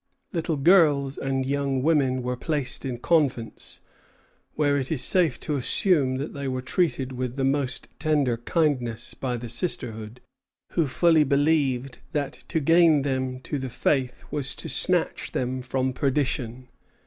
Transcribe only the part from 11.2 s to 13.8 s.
believed that to gain them to the